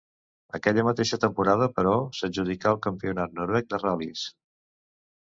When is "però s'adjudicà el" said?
1.75-2.79